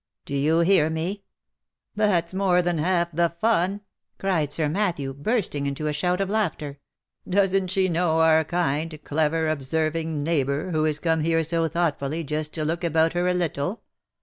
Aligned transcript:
Do 0.25 0.33
you 0.35 0.61
hear 0.61 0.89
me? 0.89 1.25
That's 1.95 2.33
more 2.33 2.63
than 2.63 2.79
half 2.79 3.11
the 3.11 3.29
fun," 3.39 3.81
cried 4.17 4.51
Sir 4.51 4.67
Matthew, 4.67 5.13
bursting 5.13 5.67
into 5.67 5.85
a 5.85 5.93
shout 5.93 6.19
of 6.19 6.27
laughter." 6.27 6.79
Doesn't 7.29 7.67
she 7.67 7.87
know 7.87 8.19
our 8.21 8.43
kind, 8.43 8.99
clever, 9.03 9.47
observing, 9.47 10.23
neighbour, 10.23 10.71
who 10.71 10.85
is 10.85 10.97
come 10.97 11.19
here 11.21 11.43
so 11.43 11.67
thoughtfully, 11.67 12.23
just 12.23 12.51
to 12.55 12.65
look 12.65 12.83
about 12.83 13.13
her 13.13 13.27
a 13.27 13.35
little 13.35 13.83